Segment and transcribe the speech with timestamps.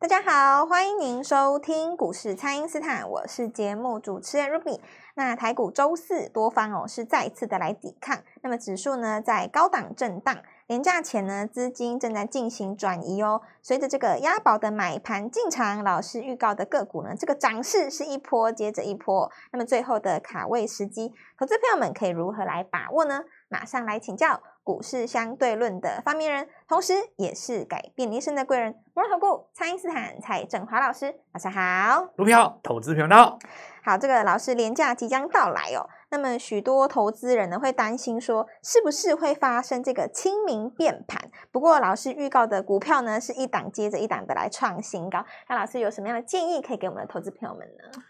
[0.00, 4.80] 大家好，欢迎您收听股市蔡因斯坦，我是节目主持人 Ruby。
[5.14, 13.42] 那台股周四多方哦是再次的来抵抗，那么指数呢在高档震荡，廉价前呢资金正在进行转移哦。
[13.60, 19.30] 随着这个押宝的买盘进场，老师预告的个股呢，这个涨势是一波接着一波。
[19.52, 23.24] 那么最后的卡位时机，投资朋友们可以如何来把握呢？
[23.50, 24.40] 马上来请教。
[24.62, 32.04] 股市相对论的发明人，同时也是改变人生的贵人——摩尔投顾蔡因斯坦蔡振华老师，晚上好。
[32.16, 33.38] 股票投资频道，
[33.82, 35.88] 好，这个老师连假即将到来哦。
[36.10, 41.30] 那么许多投资人呢会担心说，是不是会发生这个清明变盘？
[41.50, 45.24] 不过老师预告的股票呢，是一档接着一档的来创新高。
[45.48, 48.02] 那老师有什么样的建议可以给我们的投资朋友们呢？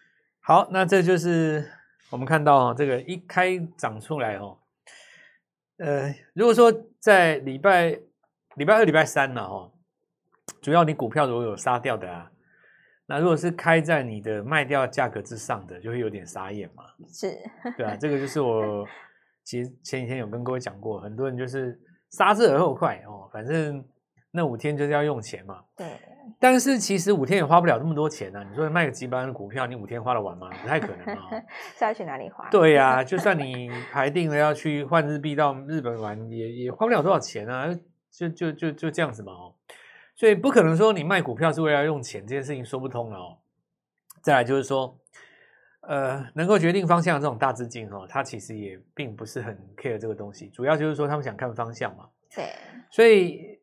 [0.42, 1.70] 好，那这就是
[2.10, 4.56] 我们看到这个一开涨出来哦。
[5.80, 7.98] 呃，如果说在礼拜
[8.56, 9.72] 礼拜二、礼拜三呢，哦，
[10.60, 12.30] 主要你股票如果有杀掉的啊，
[13.06, 16.84] 那如果是开在你的卖掉价格之上的，就会有点傻眼嘛。
[17.08, 17.34] 是，
[17.78, 18.86] 对啊，这个就是我
[19.42, 23.82] 其实前几天有跟各位讲过，很多人就是杀之而后快哦，反正
[24.30, 25.64] 那五天就是要用钱嘛。
[25.74, 25.98] 对。
[26.42, 28.46] 但是其实五天也花不了那么多钱呢、啊。
[28.48, 30.48] 你说卖个几百万的股票，你五天花得完吗？
[30.62, 31.28] 不太可能啊。
[31.78, 32.48] 是要去哪里花？
[32.48, 37.68] 对呀、啊，就算你排定了要去换日币到日本玩，也也花不了多少钱啊。
[38.10, 39.54] 就就就就这样子嘛哦。
[40.16, 43.36] 所以不可能说你卖股票是为了用钱，这件事情说不通了哦。
[44.22, 44.98] 再来就是说，
[45.82, 50.48] 呃，能够决定方向的这种大资金哦，它其实也并不是很 care 这个东西。
[50.48, 52.08] 主要就是说他们想看方向嘛。
[52.34, 52.46] 对。
[52.90, 53.59] 所以。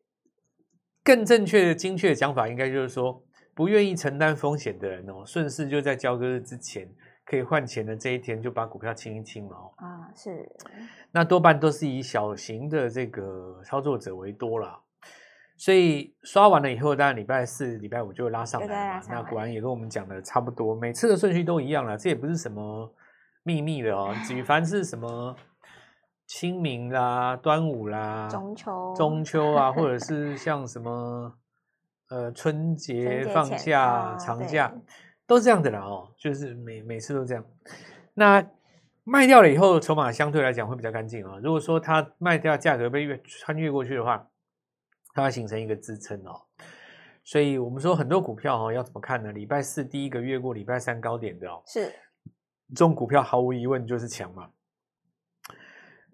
[1.08, 3.18] 更正确的、精确的讲法，应该就是说，
[3.54, 6.86] 不愿意承担风险的人哦，顺势就在交割日之前
[7.24, 9.56] 可以换钱的这一天，就把股票清一清嘛。
[9.76, 10.46] 啊，是。
[11.10, 14.78] 那多半都是以小型的这个操作者为多啦。
[15.56, 19.02] 所以刷完了以后，当然礼拜四、礼拜五就会拉上来嘛。
[19.08, 22.92] 那果然也跟我们讲的差不多，每次的顺序都一样了，这也不是什么
[23.44, 24.14] 秘密的哦。
[24.28, 25.34] 举凡是什么。
[26.28, 31.34] 清明啦，端午啦，中秋，中秋啊，或者是像什么
[32.10, 34.70] 呃春节放假、哦、长假，
[35.26, 37.42] 都是这样的啦哦，就是每每次都这样。
[38.12, 38.46] 那
[39.04, 41.38] 卖掉了以后，筹码相对来讲会比较干净啊。
[41.42, 44.28] 如果说它卖掉价格被越穿越过去的话，
[45.14, 46.42] 它会形成一个支撑哦。
[47.24, 49.32] 所以我们说很多股票哦，要怎么看呢？
[49.32, 51.90] 礼拜四第一个越过礼拜三高点的哦，是
[52.68, 54.50] 这种股票毫无疑问就是强嘛。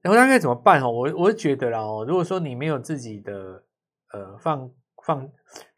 [0.05, 0.91] 然后大概怎么办哦？
[0.91, 3.65] 我我是觉得啦哦，如果说你没有自己的
[4.13, 4.71] 呃放
[5.03, 5.31] 放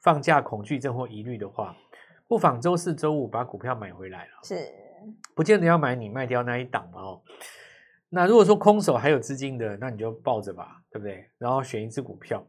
[0.02, 1.76] 放假恐惧症或疑虑的话，
[2.26, 4.32] 不妨周四周五把股票买回来了。
[4.42, 4.68] 是，
[5.36, 7.22] 不见得要买你卖掉那一档嘛哦。
[8.08, 11.24] 那如果说空手还有资金的，那你就抱着吧，对不对？
[11.38, 12.44] 然后选一只股票。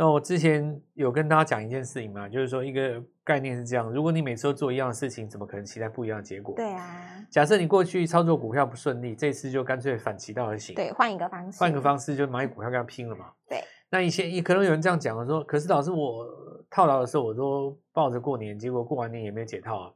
[0.00, 6.54] 那我之前有跟大家讲一件事情嘛，就是说一个概念是这样：如果你每次都做一样的事情，怎么可能期待不一样的结果？
[6.56, 7.22] 对啊。
[7.28, 13.26] 假设你过去操作股票不顺利，这次就干脆反其道而行，对，换一个方式，换一个方式就买股票跟他拼了嘛。
[13.46, 13.62] 对。
[13.90, 16.26] 那以前也可能有人这样讲了说，可是老师我
[16.70, 19.92] 套牢的时候我都抱着过年，结果过完年也没有解套啊。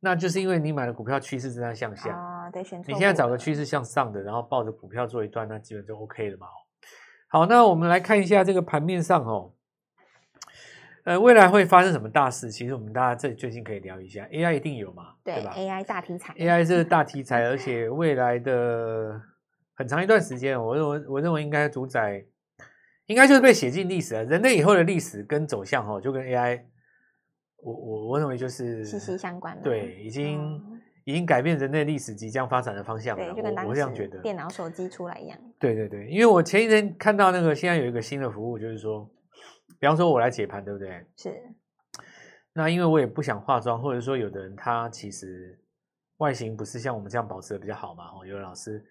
[0.00, 2.92] 那就是因为你买的股票趋势正在向下啊，对，选错。
[2.92, 6.48] 你现在找个趋势向上的，然后抱着股票做一段，那基本就 OK 了嘛。
[7.32, 9.52] 好，那我们来看一下这个盘面上哦。
[11.04, 12.50] 呃，未来会发生什么大事？
[12.50, 19.22] 其实我们大家这最近可以聊一下，AI 一定有嘛，对，对吧？AI 大题材，AI 是大题材，而且未来的
[19.74, 22.24] 很长一段时间，我认为我认为应该主宰，
[23.06, 24.24] 应该就是被写进历史了。
[24.24, 26.62] 人类以后的历史跟走向，哦，就跟 AI，
[27.62, 29.62] 我我我认为就是息息相关的。
[29.62, 30.69] 对，已经、嗯、
[31.10, 33.24] 已经改变人类历史即将发展的方向了。
[33.24, 35.38] 对，就跟当时我这样觉得，电脑、手机出来一样。
[35.58, 39.10] 对对对，因为我前一天看到那个现在有一个新的服务，就是说。
[39.78, 41.06] 比方说，我来解盘，对不对？
[41.16, 41.42] 是。
[42.52, 45.58] 那因为我也不想化妆，或者说有的人他其实
[46.18, 48.10] 外形不是像我们这样保持的比较好嘛。
[48.10, 48.84] 哦，有的老师，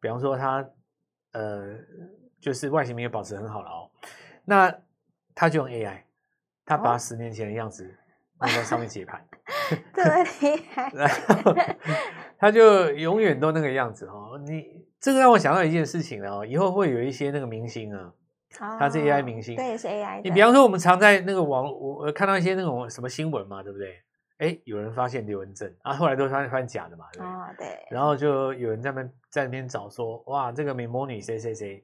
[0.00, 0.68] 比方说他
[1.32, 1.78] 呃，
[2.40, 3.88] 就是外形没有保持很好了哦。
[4.44, 4.74] 那
[5.32, 6.02] 他就用 AI，
[6.64, 7.94] 他把十年前的样子
[8.42, 9.24] 放在上面解盘，
[9.94, 10.90] 这么厉害。
[10.94, 11.08] 然
[11.44, 11.54] 后
[12.38, 14.40] 他就永远都那个样子哦。
[14.44, 18.12] 你这个让我想到一件事情哦，以后会有一些那个明星啊。
[18.78, 20.20] 他是 AI 明星，对，是 AI。
[20.22, 23.94] 你比方说，我们常在那个网，我看到一些那种什么新闻嘛，对不对？
[24.38, 27.32] 哎，有人发现刘文正啊，后来都发现发现假的嘛，对不对？
[27.32, 27.86] 哦，对。
[27.90, 31.82] 然后就有人在那在那边找说，哇，这个美魔女谁谁谁，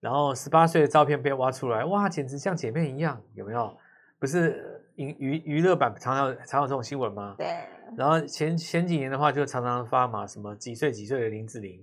[0.00, 3.76] 然后十八岁的照片被挖出来，哇，简直像姐妹一样，有没有？
[4.18, 7.34] 不是娱娱娱乐版常常常有这种新闻吗？
[7.38, 7.46] 对。
[7.96, 11.82] 然后前前几年的话，就常常发嘛，什么几岁几岁的林志玲，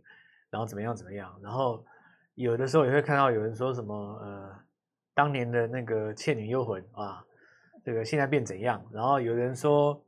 [0.50, 1.84] 然后怎么样怎么样，然后。
[2.36, 4.54] 有的时候也会看到有人说什么呃，
[5.14, 7.24] 当年的那个《倩女幽魂》啊，
[7.82, 8.86] 这个现在变怎样？
[8.92, 10.06] 然后有人说，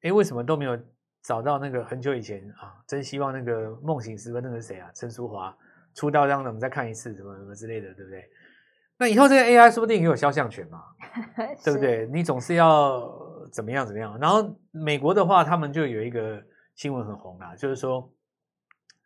[0.00, 0.74] 哎，为什么都没有
[1.22, 2.82] 找到那个很久以前啊？
[2.86, 5.54] 真希望那个梦醒时分那个谁啊，陈淑华
[5.94, 8.24] 出道让我们再看一次，什么什么之类的，对不对？
[8.98, 10.82] 那以后这个 AI 说不定也有肖像权嘛，
[11.64, 12.08] 对不对？
[12.12, 13.06] 你总是要
[13.52, 14.18] 怎么样怎么样？
[14.18, 16.42] 然后美国的话，他们就有一个
[16.74, 18.10] 新闻很红啊，就是说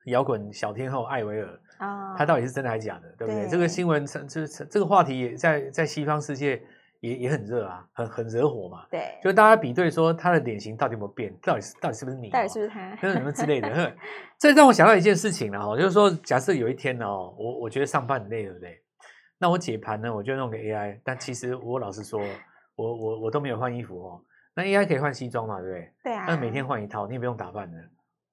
[0.06, 3.42] 摇滚小天后艾薇儿啊，她到底是真的还是假的，对不对？
[3.42, 6.62] 对这个新闻就是这个话题也在在西方世界
[7.00, 8.84] 也也很热啊，很很惹火嘛。
[8.90, 13.92] 对，就大家比对说她的脸型到底有没有变，到底是到底是不是你，到底是不是她，跟什么之类的。
[14.38, 18.80] 这让我想到一件事情了哈，就是说假设有一天哦，我我觉得上班很累，对不对？
[19.42, 22.20] 那我解盘呢，我就弄个 AI，但其实我老实说，
[22.74, 24.22] 我我我都没有换衣服哦。
[24.54, 25.92] 那 AI 可以换西装嘛，对不对？
[26.04, 26.26] 对啊。
[26.28, 27.78] 那每天换一套，你也不用打扮的。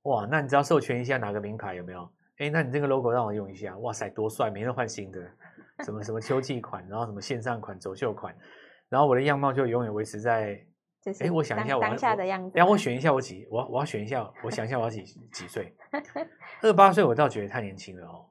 [0.01, 2.11] 哇，那你只要授权一下哪个名牌有没有？
[2.39, 4.49] 哎，那你这个 logo 让我用一下，哇塞，多帅！
[4.49, 5.21] 每天都换新的，
[5.85, 8.35] 什么什么秋季款，然后什么线上款、走秀款，
[8.89, 10.61] 然后我的样貌就永远维持在，
[11.21, 12.51] 哎，我想一下我当下的样子。
[12.53, 15.73] 然后我选一下我几，我我要选一下，我想一下我要几几岁？
[16.61, 18.25] 二八岁我倒觉得太年轻了哦，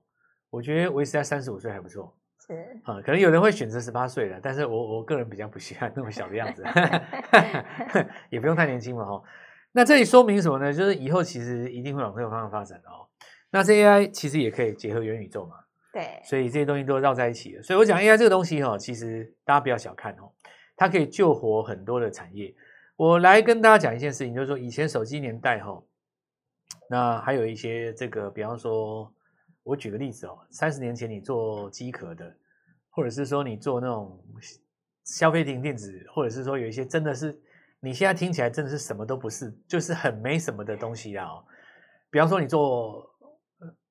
[0.51, 2.15] 我觉得维持在三十五岁还不错。
[2.47, 6.63] 是啊，可能有人会选择十八岁的，但是我我个人比较不喜欢那么小的样子，
[8.31, 9.21] 也不用太年轻嘛哈。
[9.73, 10.73] 那这里说明什么呢？
[10.73, 13.09] 就是以后其实一定会往这个方向发展的哦。
[13.51, 15.57] 那这 AI 其实也可以结合元宇宙嘛，
[15.93, 17.63] 对，所以这些东西都绕在一起的。
[17.65, 20.31] 所以我讲 AI 这个东西哈，其实大家不要小看哦，
[20.77, 22.55] 它可以救活很多的产业。
[22.95, 25.83] 我来跟大家讲一件事情，就是说以前手机年代哈，
[26.89, 29.13] 那还有一些这个，比方说。
[29.67, 32.33] 我举个例子哦，三十年前你做机壳的，
[32.89, 34.25] 或者是说你做那种
[35.07, 37.37] 消费品电子，或者是说有一些真的是
[37.81, 41.45] 你现在听起来真的是什么都不是，就是很没什么的东西啦哦。
[42.11, 43.11] 比方说你做，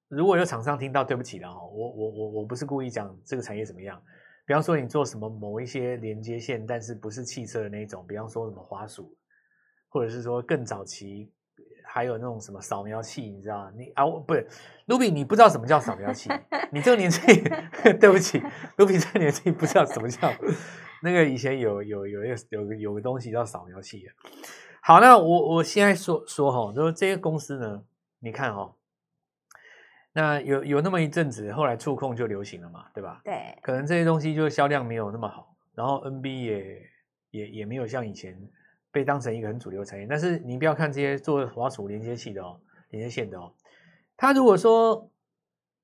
[0.07, 4.01] 如果有厂商听到，对不起了哦，我我我我不是故意讲这个产业怎么样。
[4.45, 9.13] 比方说你做什么某一些连接线，但是不是汽车的那种，比方说什么滑鼠，
[9.89, 11.33] 或者是说更早期。
[11.95, 13.71] 还有那种什么扫描器，你知道吗？
[13.77, 14.45] 你啊，不是
[14.87, 16.29] 卢比，你不知道什么叫扫描器？
[16.69, 17.21] 你这个年纪，
[18.01, 18.43] 对不起，
[18.75, 20.29] 卢比这个年纪不知道什么叫
[21.01, 21.23] 那个。
[21.23, 24.05] 以前有有有一个有有个东西叫扫描器。
[24.81, 27.81] 好，那我我现在说说哈，就是这些公司呢，
[28.19, 28.75] 你看哈，
[30.11, 33.21] 那有有那么一阵子，后来触控就流行了嘛，对吧？
[33.23, 36.81] 对，可能这些东西就销量没有那么好，然后 NB 也
[37.31, 38.37] 也也没有像以前。
[38.95, 42.57] 被当成一个很主流产业，但是你不要看这些做滑鼠连接器的哦，
[42.91, 43.51] 连接线的哦，
[44.15, 45.11] 它如果说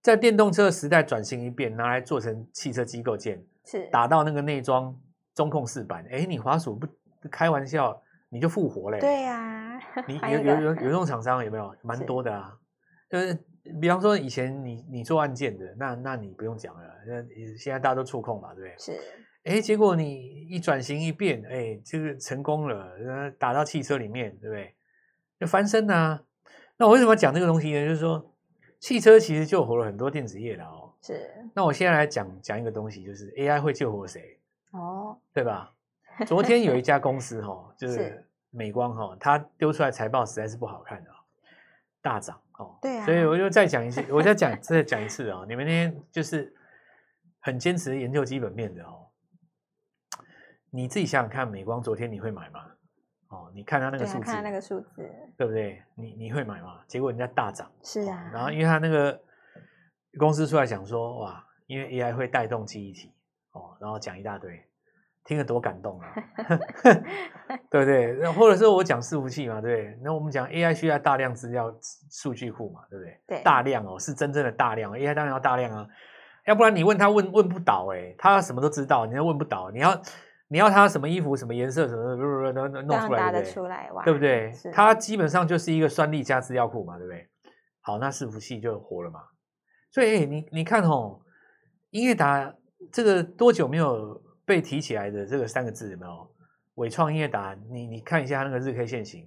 [0.02, 4.98] 在电动车时代转型一变，拿来做成汽车机构件，是打到那个内装
[5.36, 6.88] 中控饰板，哎，你滑鼠不
[7.30, 9.02] 开玩笑，你就复活嘞。
[9.02, 11.76] 对呀、啊，你 有有有有这种厂商有没有？
[11.82, 12.58] 蛮多的啊，
[13.10, 13.38] 就是
[13.82, 18.76] 比方说以前你你做按键的，那那你不用讲了，那现在大家都触控嘛，对不对？
[18.78, 18.98] 是。
[19.44, 24.76] 哎，结果你一转型一变，哎，这个成功了，打到汽车里面，对不对？
[25.40, 26.24] 就翻身呐、啊。
[26.78, 27.84] 那我为什么要讲这个东西呢？
[27.88, 28.34] 就是说，
[28.80, 30.94] 汽车其实救活了很多电子业的哦。
[31.02, 31.28] 是。
[31.56, 34.40] 那我现在来讲讲一个东西，就是 AI 会救活谁？
[34.72, 35.74] 哦，对吧？
[36.28, 41.10] 昨天有一家公司哈、哦， 就是美光哈、哦，它丢出来财报实在是不好看的，
[42.02, 42.78] 大涨哦。
[42.80, 43.06] 对啊。
[43.06, 45.46] 所以我就再讲一次，我再讲再讲一次啊、哦！
[45.48, 46.54] 你们那天就是
[47.40, 49.08] 很坚持研究基本面的哦。
[50.72, 52.62] 你自己想想看，美光昨天你会买吗？
[53.30, 55.82] 哦，你看它那个数字，看那个数字，对不对？
[55.96, 56.82] 你你会买吗？
[56.88, 58.30] 结果人家大涨，是啊。
[58.34, 59.18] 然后因为它那个
[60.18, 63.14] 公司出来讲说，哇，因为 AI 会带动记忆体，
[63.54, 64.62] 哦，然后讲一大堆，
[65.24, 66.14] 听得多感动啊，
[67.72, 68.18] 对不对？
[68.22, 70.00] 那或者说我讲伺服器嘛，对不对？
[70.04, 71.74] 那我们讲 AI 需要大量资料
[72.10, 73.22] 数据库嘛，对不对？
[73.28, 75.88] 对，大量哦，是真正的大量，AI 当然要大量啊，
[76.48, 80.02] 要不然你问他问问不倒哎，他什么都知道，你要问不倒，你要。
[80.52, 84.04] 你要它什么衣服、什么颜色、什么不不不弄出来，对不对？
[84.04, 84.54] 对不对？
[84.74, 87.26] 它基本上就是一个算力加资料库嘛，对不对？
[87.80, 89.22] 好，那伺服器就活了嘛。
[89.92, 91.22] 所以，你你看哦，
[91.92, 92.54] 音乐达
[92.92, 96.30] 这个多久没有被提起来的这个三个字有没有？
[96.76, 99.26] 伟创音乐达，你你看一下它那个日 K 线型，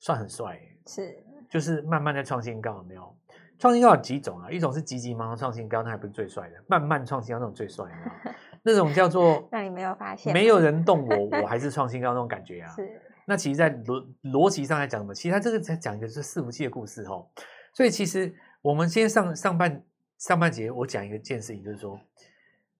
[0.00, 1.16] 算很帅，是，
[1.48, 3.16] 就是慢慢在创新高，有没有？
[3.58, 4.50] 创新高有几种啊？
[4.50, 8.32] 一种是急急忙忙创新高，那还不是最帅的，慢慢创新高那种最帅，有？
[8.66, 12.68] 那种叫做 让你没有发现，没有人动我， 我还是创新高那种感觉啊。
[12.74, 13.00] 是。
[13.28, 15.14] 那其实，在逻逻辑上来讲什么？
[15.14, 17.28] 其实它这个在讲的是伺服器的故事哦。
[17.72, 19.84] 所以，其实我们今天上上半
[20.18, 21.98] 上半节，我讲一个件事情，就是说，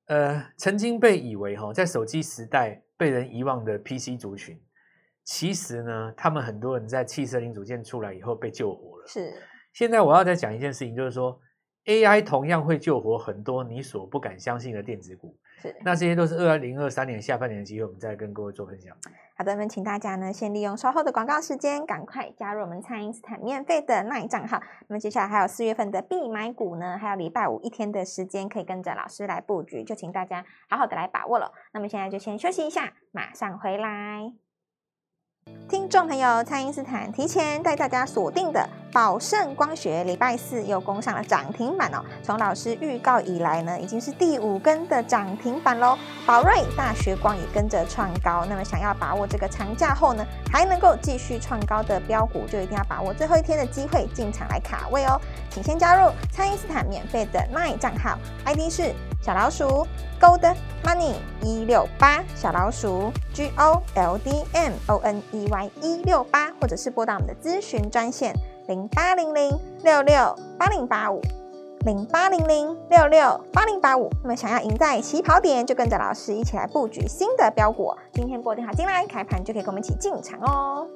[0.06, 4.60] 呃，曾经被以为哈，在手机时代被人遗忘的 PC 族群，
[5.24, 9.06] 其实呢，他们很多人在汽车零组件出来以后被救活了。
[9.06, 9.32] 是。
[9.72, 11.40] 现在我要再讲一件事情，就是说
[11.86, 15.36] AI 同样会救活很多你所不敢相信的电子股。
[15.60, 18.96] 是，那这些都是二零二三年下半年的机会，我们再跟各位做分享。
[19.36, 24.60] 好的，那么请大家呢，先利用稍后的广告时间，赶快加入我们蔡因斯坦免费的 LINE 账号。
[24.88, 31.52] 那么接下来还有四月份的必买股呢，还有礼拜五一天的时间，可以跟着老师来布局，就请大家好好的来把握了。
[31.72, 34.45] 那么现在就先休息一下，马上回来。
[35.68, 42.04] 听众朋友，蔡因斯坦提前带大家锁定的宝盛光学，礼拜四又攻上了涨停板哦。
[42.22, 45.98] 从老师预告以来呢，已经是第五根的涨停板喽。
[46.24, 48.44] 宝瑞、大学光也跟着创高。
[48.48, 55.20] 那么想要把握这个长假后呢，还能够继续创高的标股，就一定要把握最后一天的机会进场来卡位哦。
[55.50, 58.94] 请先加入蔡因斯坦免费的 LINE 账号，ID 是。
[59.20, 59.86] 小老鼠
[60.20, 60.54] Gold
[60.84, 68.32] Money 一六八，小老鼠 G O L D M O N E Y 一六八，或者是拨打我们的咨询专线
[68.68, 71.20] 零八零零六六八零八五
[71.84, 74.08] 零八零零六六八零八五。
[74.22, 77.92] 那么想要赢在起跑点，就跟着老师一起来布局新的标股。
[78.12, 80.86] 今天拨电话进来，开盘就可以跟我们一起进场哦。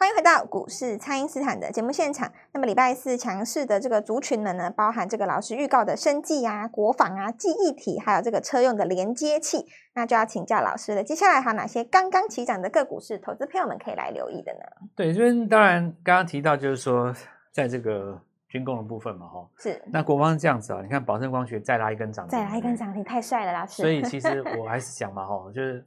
[0.00, 2.32] 欢迎回到股市，蔡因斯坦的节目现场。
[2.52, 11.04] 那么礼拜四强势的这个族群们呢，包含这个老师预告的生技啊、国防啊、记忆体，还有这个车用的连接器，那就要请教老师了。
[11.04, 14.60] 接下来还有哪些刚刚起涨的个股是投资朋友们可以来留意的呢？
[14.96, 17.14] 对，这边当然刚刚提到就是说，
[17.52, 19.84] 在这个军工的部分嘛，哈，是。
[19.92, 23.82] 那国防是这样子啊，你看宝盛光学再拉一根涨停，再拉一根涨停，太帅了，老师。
[23.82, 25.86] 所以其实我还是讲嘛，哈，就是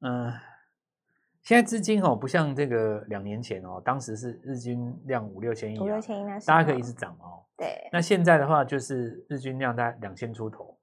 [0.00, 0.32] 嗯。
[1.46, 7.38] 现在资金哦，不像这个两年前哦，当时是日均量五六千亿，五六千亿那大家可以一直涨哦。
[7.56, 10.76] 对，那现在的话就是日均量大概两千出头，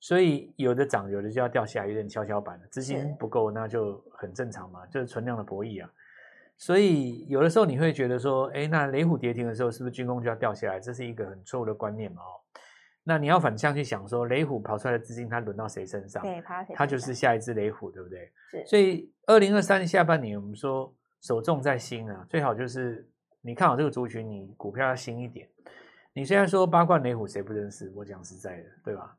[0.00, 2.66] 所以有的涨，有的就要掉下来，有点跷跷板了。
[2.68, 5.88] 资金不够，那就很正常嘛，就是存量的博弈啊。
[6.56, 10.80] 所以有的时候你会觉得说，哎，那雷虎跌停的时候，是不是军工就要掉下来？
[10.80, 12.42] 这是一个很错误的观念嘛，哦。
[13.04, 16.22] 那你要反向去想，说雷虎跑出来的资金，它轮到谁身上？
[16.22, 16.74] 对，跑谁？
[16.76, 18.30] 它就是下一只雷虎，对不对？
[18.50, 18.64] 是。
[18.66, 23.08] 所以二零二三下半年，我们说首重在新啊，最好就是
[23.40, 25.48] 你看好这个族群，你股票要新一点。
[26.14, 27.90] 你虽然说八冠雷虎谁不认识？
[27.96, 29.16] 我讲实在的，对吧？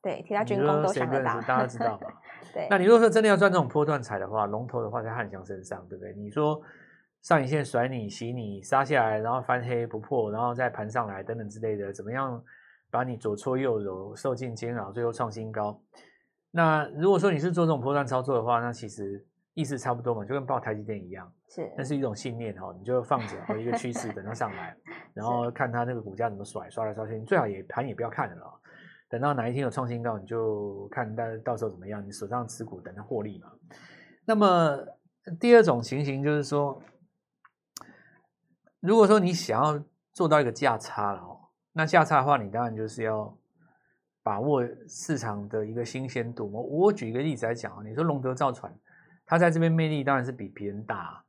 [0.00, 2.08] 对，其他军工都想得到，大家知道嘛？
[2.54, 2.68] 对。
[2.70, 6.14] 那你如果说真的要赚这种波段彩的话，龙头的话在汉翔身上，对不对？
[6.14, 6.62] 你说
[7.22, 12.40] 上影线甩你、洗你、杀下来，然后翻黑不破，然后再盘上来等等之类的，怎么样？
[12.90, 15.80] 把你左搓右揉，受尽煎熬，最后创新高。
[16.50, 24.74] 那如果说你是做这种波段操作的话，那其实意思差不多嘛，就跟抱台积电一样，是，那是一种信念哈，你就放着，和一个趋势等它上来，
[25.12, 28.52] 然后看它那个股价怎么甩，刷来刷去，你最好也盘也不要看了，哦
[29.10, 33.50] 等到哪一天有创新高，你就看到到时候怎么样，你手上持股等它获利嘛。
[34.24, 34.78] 那么
[35.40, 36.82] 第二种情形就是说，
[38.80, 41.37] 如果说你想要做到一个价差了。
[41.78, 43.32] 那价差的话，你当然就是要
[44.20, 46.50] 把握市场的一个新鲜度。
[46.50, 48.76] 我我举一个例子来讲啊，你说龙德造船，
[49.24, 51.22] 它在这边魅力当然是比别人大，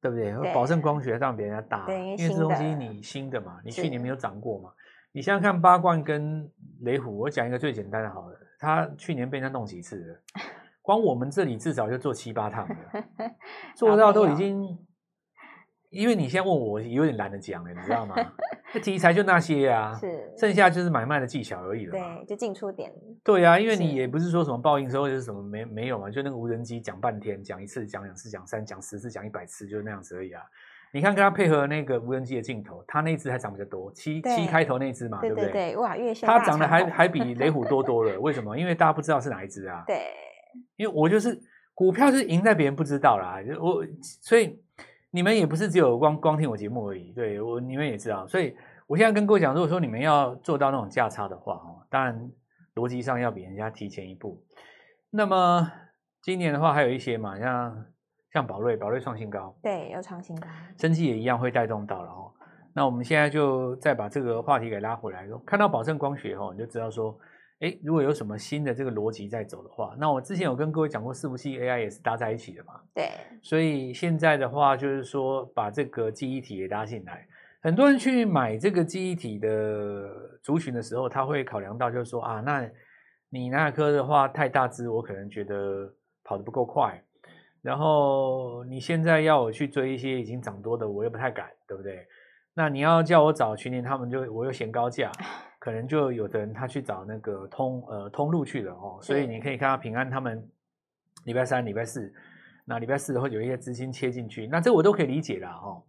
[0.00, 0.52] 对不对？
[0.52, 4.72] 保证光学让别人家大，因为这东西你新的嘛，你去年没有涨过嘛。
[5.12, 6.50] 你想想看，八冠跟
[6.80, 10.20] 雷虎，我讲一个最简单的好了，它去年被人家弄几次了？
[10.82, 12.76] 光我们这里至少就做七八趟了，
[13.76, 14.76] 做到都已经。
[15.90, 18.14] 因为你现在问我，有点懒得讲了，你知道吗？
[18.72, 21.90] 这题材就那些啊， 是，剩下就是买卖的技巧而已了。
[21.90, 22.92] 对，就进出点。
[23.24, 30.40] 对啊，因为你也不是说什么报应说或者是什么没没有嘛，就那个无人机讲半天，讲一次，讲两次，讲三，讲十次，讲一百次，就是那样子而已啊。
[30.92, 35.50] 你看跟他配合那个无人机的镜头，他那只还涨比较多，七七开头那只嘛，对不对？
[35.50, 38.16] 对哇，月线它涨得还还比雷虎多 多了。
[38.20, 38.56] 为什么？
[38.56, 39.82] 因为大家不知道是哪一只啊。
[39.88, 40.02] 对，
[40.76, 41.36] 因为我就是
[41.74, 43.84] 股票是赢在别人不知道啦，我
[44.22, 44.56] 所以。
[45.12, 52.30] 你们也不是只有光光听我节目而已，对我你们也知道，所以我现在跟各位讲，如果说你们要做到那种价差的话，哦，当然
[52.74, 54.40] 逻辑上要比人家提前一步。
[55.10, 55.70] 那么
[56.22, 57.84] 今年的话，还有一些嘛，像
[58.32, 60.48] 像宝瑞，宝瑞创新高，对，要创新高，
[60.78, 62.32] 生技也一样会带动到了哦。
[62.72, 67.18] 那我们现在就再把这个话题给拉回来，看到宝盛光学哦，你就知道说。
[67.60, 72.80] 诶，如果有什么新的这个逻辑在走的话，那我之前有跟各位讲过，伺服器 AI 也是搭在一起的嘛。
[72.94, 73.10] 对，
[73.42, 77.26] 所以现在的话就是说，把这个记忆体也搭进来。
[77.62, 82.66] 很多人去买这个记忆体的族群的时候，他会考量到就是说啊，那
[83.28, 85.92] 你那颗的话太大只，我可能觉得
[86.24, 87.02] 跑得不够快。
[87.60, 92.06] 然后你现在要我去追一些已经涨多的，我又不太敢，对不对？
[92.54, 95.12] 那你要叫我找群联，他们就我又嫌高价。
[95.60, 100.44] 可能就有的人他去找那个通呃通路去了哦，所以你可以看到平安他们
[101.26, 102.12] 礼拜三、礼拜四，
[102.64, 105.84] 那礼拜四会有一些资金切进去，那这我都可以理解啦哦。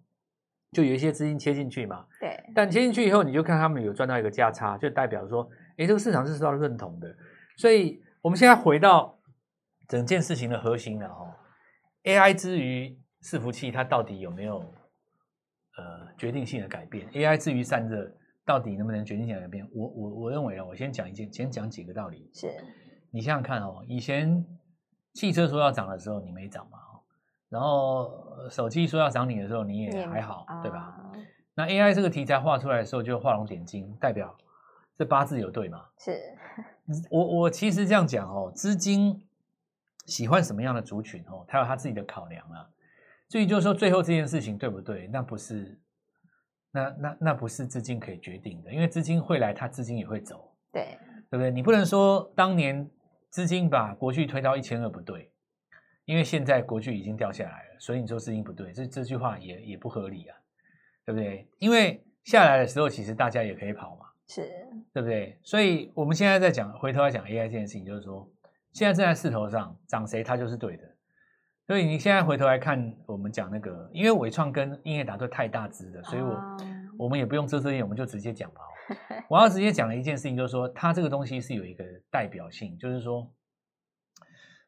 [0.74, 2.06] 就有一些资金切进去嘛。
[2.20, 2.38] 对。
[2.54, 7.14] 但切进去以后，你就看他们有赚到一个价差，就代表说，哎，这个市场是受到认同的。
[7.58, 9.20] 所以我们现在回到
[9.88, 11.28] 整件事情的核心了哦。
[12.04, 14.60] AI 之于伺服器，它到底有没有
[15.78, 18.12] 呃决定性的改变？AI 之于散热，
[18.46, 19.68] 到底能不能决定性的改变？
[19.74, 22.30] 我我我认为啊，我先讲一件，先讲几个道理。
[22.34, 22.52] 是。
[23.12, 24.46] 你想想看哦，以前
[25.14, 26.78] 汽车说要涨的时候，你没涨嘛？
[27.50, 28.10] 然后
[28.50, 31.12] 手机说要涨你的时候，你也还好，对吧？
[31.54, 34.34] 那 AI 这个题材画出来的时候，就画龙点睛，代表
[34.98, 35.86] 这八字有对吗？
[36.00, 36.18] 是。
[37.12, 39.22] 我我其实这样讲哦，资金
[40.06, 42.68] 喜欢什么样的族群哦，他有他自己的考量啊。
[43.28, 45.08] 所以就是说，最后这件事情对不对？
[45.08, 45.80] 那不是，
[46.72, 50.98] 那那那不是资金可以决定的，因为资金会来，它资金也会走，对，
[51.30, 51.52] 对不对？
[51.52, 52.90] 你不能说当年
[53.30, 55.30] 资金把国巨推到一千二不对。
[56.06, 60.36] 因为现在国巨已经掉下来了，所以你说资金不对，这这句话也也不合理啊，
[61.06, 61.48] 对不对？
[61.60, 64.42] 因为下来的时候，其实大家也可以跑嘛，是，
[64.92, 65.38] 对不对？
[65.44, 68.28] 所以我们现在在讲，回头来讲 AI 这件事情，就是说，
[68.74, 70.84] 现在正在势头上，涨谁它就是对的。
[71.72, 76.58] 所以你现在回头来看，我们讲那个，因为伟创跟英业达都太大只了，所以我、哦、
[77.00, 78.60] 我们也不用遮遮掩，我们就直接讲吧。
[79.30, 83.26] 我要直接讲的一件事情，就是说，它这个东西是有一个代表性，就是说。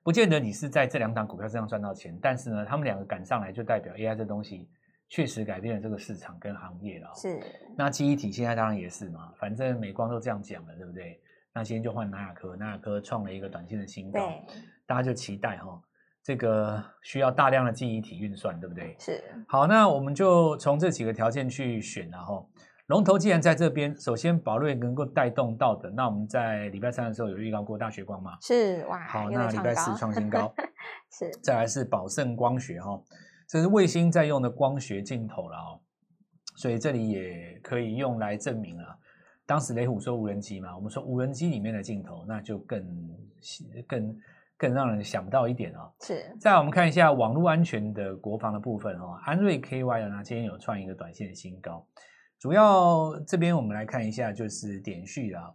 [0.01, 4.69] 不见得你是在这两档股票身上赚到钱，但是呢，他们两个赶上来就代表 AI 这东西
[5.09, 7.11] 确实改变了这个市场跟行业了。
[7.15, 7.37] 是，
[7.75, 11.19] 那记忆体现在当然也是嘛，反正美光都这样讲了，对不对？
[11.53, 14.31] 那今天就换南亚科，南亚科创了一个短线的新高，
[14.85, 15.81] 大家就期待哈，
[16.23, 18.95] 这个需要大量的记忆体运算，对不对？
[18.97, 19.23] 是。
[19.47, 22.49] 好，那我们就从这几个条件去选，然后。
[22.87, 28.37] 龙头既然在这边，首先宝瑞能够带动到的，那我们在礼拜三的时候有预告过大学光嘛？
[28.41, 29.07] 是哇。
[29.07, 30.53] 好，那礼拜四创新高，
[31.09, 31.31] 是。
[31.41, 33.01] 再来是宝盛光学哈，
[33.47, 35.79] 这是卫星在用的光学镜头了哦，
[36.57, 38.85] 所以这里也可以用来证明啊。
[39.45, 42.85] 当时雷虎说无人机嘛，我们说无人机里面的镜头，那就更
[43.87, 44.19] 更
[44.63, 45.91] 更让人想不到一点哦。
[45.99, 46.33] 是。
[46.39, 51.85] 再来我们看一下网络安全的国防的部分哦，安瑞 KY 呢，今天有创一个短线的新高。
[52.39, 55.51] 主要这边我们来看一下，就是点序啊，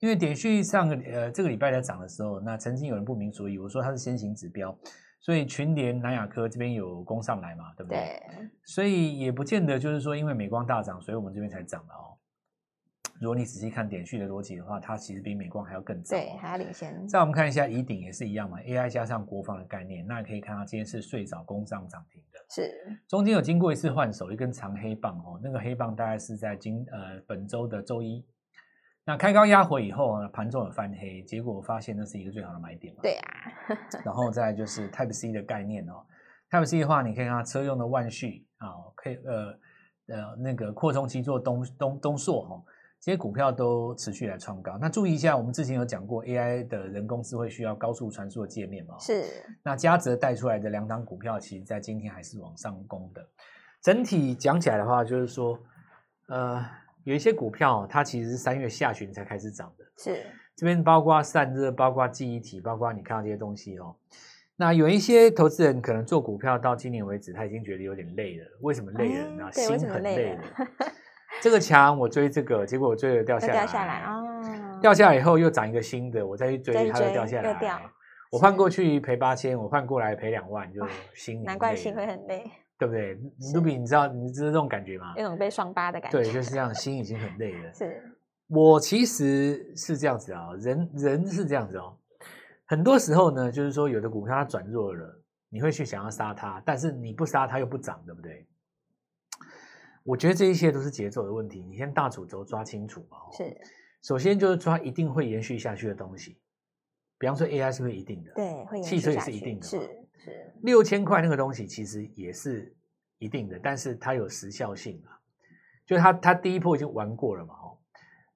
[0.00, 4.76] 因为点序上个呃这个礼拜在涨的时候，那曾经有人不明所以，我说它是先行指标，
[5.20, 7.98] 所以群联南亚科这边有攻上来嘛，对不对？
[7.98, 8.50] 对。
[8.64, 12.19] 所以也不见得就是说因为美光大涨，所以我们这边才涨的哦。
[13.20, 17.06] 如果你仔细看点序的逻辑的话，它其实比美光还要更早，对，还要领先。
[17.06, 28.26] 再我们看一下乙鼎也是一样嘛，AI 加上国防的概念，那可以看到今天是睡早攻上涨停的，是中间有经过一次换手，一根长黑棒哦，那个黑棒大概是在今呃本周的周一，
[29.04, 33.28] 那开高压回以后呢，盘中有翻黑，结果我发现那是一个最好的买点嘛，对啊，
[34.02, 36.06] 然后再就是 Type C 的概念哦
[36.50, 39.58] ，Type C 的话，你可以看到车用的万旭啊，可以呃
[40.08, 42.62] 呃那个扩充器做东东东硕哈。
[43.00, 44.76] 这些股票都持续来创高。
[44.78, 48.98] 那注意一下，我们之前有讲过，AI 的人工智慧需要高速传输的界面嘛？
[48.98, 49.24] 是。
[49.62, 53.26] 那嘉泽带出来的两档股票，其实在今天还是往上攻的。
[53.80, 55.58] 整体讲起来的话，就是说，
[56.28, 56.62] 呃，
[57.04, 59.84] 有一些股票它其实是三月下旬才开始涨的。
[59.96, 60.26] 是。
[60.54, 63.96] 这边包括散热，包括记忆体，包括你看到这些东西哦。
[64.56, 68.46] 那有一些投资人可能做股票到今年为止，他已经觉得有点累了。
[68.60, 69.30] 为什么累了？
[69.30, 70.42] 呢、嗯、心很累了。
[71.40, 77.80] 这个墙我追这个，结果我追了掉下来，掉下来哦，掉下来以后又长一个新的，我再去追，追它又掉下来，掉
[78.30, 83.16] 我换过去赔八千，我换过来赔两万，就心难怪心会很累，对不对
[83.54, 85.14] ？Ruby，你知道你知道这种感觉吗？
[85.16, 87.72] 有种被双八的感觉，对，就是这样， 心已经很累了。
[87.72, 88.02] 是，
[88.48, 91.96] 我其实是这样子啊，人人是这样子哦，
[92.66, 98.46] 很多时候呢，就是说有的股票它转弱了，你会去想要杀它，但是你不杀它又不涨，对不对？
[100.02, 103.18] 我觉得这一切都是节奏的问题，你先大主轴抓清楚嘛。
[103.32, 103.56] 是，
[104.02, 106.38] 首先就是抓一定会延续下去的东西，
[107.18, 108.32] 比方说 AI 是不是一定的？
[108.34, 108.82] 对。
[108.82, 109.66] 汽车也是一定的。
[109.66, 109.78] 是
[110.16, 110.52] 是。
[110.62, 112.74] 六千块那个东西其实也是
[113.18, 115.20] 一定的，但是它有时效性啊，
[115.84, 117.76] 就是它它第一波已经玩过了嘛，哦，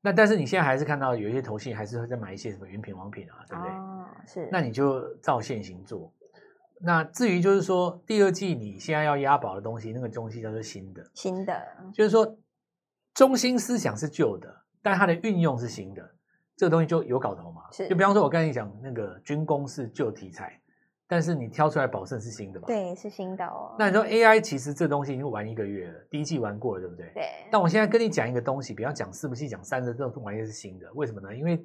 [0.03, 3.71] 那但是你现在还是看到有一些投信还是会再买一些什么云品、王品啊，对不对？
[3.73, 4.49] 哦，是。
[4.53, 6.13] 那你就照现行做。
[6.85, 11.61] 那至于就是说，第二季你现在要押宝的东西，那个东西叫做新的，新的，
[11.95, 12.37] 就是说
[13.15, 16.15] 中心思想是旧的，但它的运用是新的，
[16.57, 17.63] 这个东西就有搞头嘛。
[17.73, 20.61] 是，就比方说，我刚才讲那个军工是旧题材，
[21.09, 22.67] 但是你挑出来宝盛是新的嘛？
[22.67, 23.75] 对，是新的哦。
[23.79, 27.11] 那你说 AI 其实这东西已经玩一个月了，第一季玩过了，对不对？
[27.15, 27.25] 对。
[27.51, 31.35] 但我现在跟你讲一个东西，比方讲伺服器，讲三的，这种玩意是新的，为什么呢？
[31.35, 31.65] 因为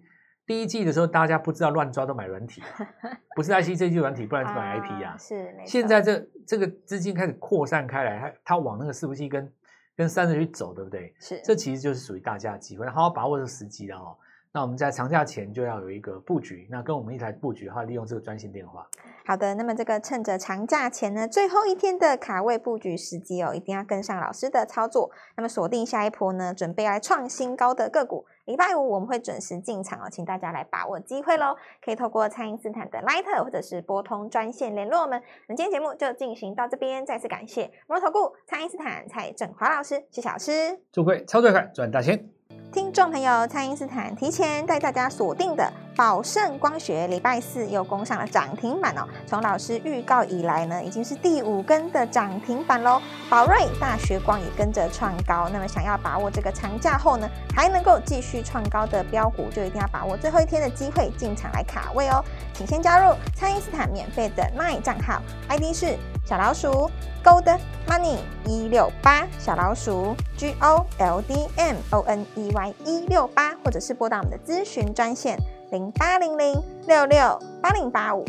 [0.50, 2.60] 第一季的时候，大家不知道乱抓都买软体，
[3.38, 5.16] 不是 IC 这一季软体，不然就买 IP 啊。
[5.16, 9.54] 是，现在这这个资金开始扩散开来，它它往那个伺服器跟
[9.96, 11.14] 跟三十去走，对不对？
[11.20, 14.18] 是，这其实就是属于大家的机会，好好把握这个时机的哦。
[14.52, 18.90] 那我们在长假前就要有一个布局，那跟我们一起来布局的话，利用这个专线电话。
[19.24, 25.12] 好的，那么这个趁着长假前呢，最后一天的卡位布局时机哦，一定要跟上老师的操作。
[25.38, 28.26] 那么锁定下一波呢，准备来创新高的个股。
[28.50, 31.56] 礼拜五我们会准时进场哦，请大家来把握机会喽。
[31.86, 35.22] 可以透过蔡因斯坦的 Line 或者是拨通专线联络我们。
[35.48, 40.82] 那今天节目就进行到这边，再次感谢摩投顾蔡因斯坦蔡振华老师，谢谢老师。
[40.92, 42.39] 祝各位操作快，赚大钱。
[42.72, 49.08] 听众朋友，蔡因斯坦提前带大家锁定的宝盛光学，礼拜四又攻上了涨停板哦。
[49.26, 53.02] 从老师预告以来呢，已经是第五根的涨停板喽。
[53.30, 55.50] 宝瑞、大学光也跟着创高。
[55.52, 62.24] 那么，想要把握这个长假后呢，还能够继续创高的标股，就一定要把握最后一天的机会进场来卡位哦。
[62.54, 65.98] 请先加入蔡因斯坦免费的 LINE 账号，ID 是
[66.30, 66.88] 小老鼠
[67.24, 75.36] Gold Money 一六八，小老鼠 G O L D M O N E Y 一六八，或者是拨打我们的咨询专线
[75.72, 78.24] 零八零零六六八零八五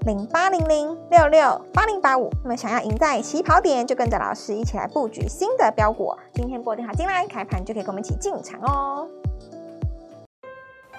[0.00, 2.32] 零八零零六六八零八五。
[2.42, 6.12] 那么想要赢在起跑点，就跟着老师一起来布局新的标股。
[6.34, 9.08] 今天拨电话进来，开盘就可以跟我们一起进场哦。